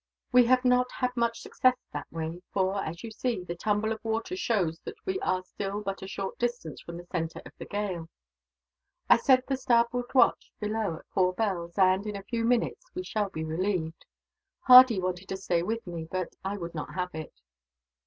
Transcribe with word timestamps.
We 0.31 0.45
have 0.45 0.65
not 0.65 0.91
had 0.91 1.15
much 1.15 1.41
success 1.41 1.75
that 1.93 2.11
way 2.11 2.41
for, 2.51 2.83
as 2.83 3.03
you 3.03 3.11
see, 3.11 3.43
the 3.43 3.53
tumble 3.53 3.91
of 3.91 4.03
water 4.03 4.35
shows 4.35 4.79
that 4.79 4.95
we 5.05 5.19
are 5.19 5.43
still 5.43 5.81
but 5.81 6.01
a 6.01 6.07
short 6.07 6.39
distance 6.39 6.81
from 6.81 6.97
the 6.97 7.05
centre 7.11 7.39
of 7.45 7.51
the 7.59 7.65
gale. 7.65 8.09
I 9.11 9.17
sent 9.17 9.45
the 9.45 9.55
starboard 9.57 10.11
watch 10.15 10.51
below 10.59 10.95
at 10.95 11.07
four 11.13 11.33
bells 11.33 11.77
and, 11.77 12.07
in 12.07 12.15
a 12.15 12.23
few 12.23 12.43
minutes, 12.45 12.89
we 12.95 13.03
shall 13.03 13.29
be 13.29 13.43
relieved. 13.43 14.07
Hardy 14.61 14.99
wanted 14.99 15.29
to 15.29 15.37
stay 15.37 15.61
with 15.61 15.85
me, 15.85 16.07
but 16.09 16.35
I 16.43 16.57
would 16.57 16.73
not 16.73 16.95
have 16.95 17.13
it. 17.13 17.39